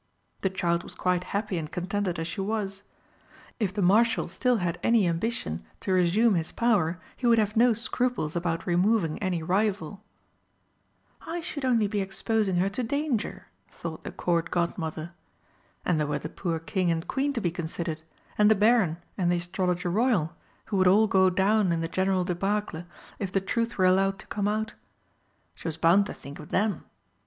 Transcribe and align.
The 0.41 0.49
child 0.49 0.81
was 0.83 0.95
quite 0.95 1.25
happy 1.25 1.59
and 1.59 1.71
contented 1.71 2.17
as 2.17 2.25
she 2.25 2.41
was. 2.41 2.81
If 3.59 3.71
the 3.71 3.83
Marshal 3.83 4.27
still 4.29 4.57
had 4.57 4.79
any 4.81 5.05
ambition 5.07 5.63
to 5.81 5.93
resume 5.93 6.33
his 6.33 6.51
power, 6.51 6.99
he 7.15 7.27
would 7.27 7.37
have 7.37 7.55
no 7.55 7.73
scruples 7.73 8.35
about 8.35 8.65
removing 8.65 9.19
any 9.21 9.43
rival. 9.43 10.01
"I 11.27 11.39
should 11.39 11.63
only 11.63 11.85
be 11.87 12.01
exposing 12.01 12.55
her 12.55 12.67
to 12.67 12.81
danger," 12.81 13.45
thought 13.67 14.01
the 14.03 14.11
Court 14.11 14.49
Godmother. 14.49 15.13
And 15.85 15.99
there 15.99 16.07
were 16.07 16.17
the 16.17 16.29
poor 16.29 16.57
King 16.57 16.89
and 16.89 17.07
Queen 17.07 17.31
to 17.33 17.39
be 17.39 17.51
considered, 17.51 18.01
and 18.39 18.49
the 18.49 18.55
Baron 18.55 18.97
and 19.19 19.31
the 19.31 19.37
Astrologer 19.37 19.91
Royal, 19.91 20.33
who 20.65 20.77
would 20.77 20.87
all 20.87 21.05
go 21.05 21.29
down 21.29 21.71
in 21.71 21.81
the 21.81 21.87
general 21.87 22.25
débâcle 22.25 22.87
if 23.19 23.31
the 23.31 23.39
truth 23.39 23.77
were 23.77 23.85
allowed 23.85 24.17
to 24.17 24.25
come 24.25 24.47
out. 24.47 24.73
She 25.53 25.67
was 25.67 25.77
bound 25.77 26.07
to 26.07 26.13
think 26.15 26.39
of 26.39 26.49
them. 26.49 26.85